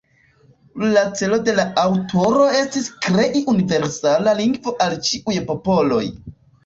[0.93, 6.05] La celo de la aŭtoro estis krei universala lingvo al ĉiuj popoloj.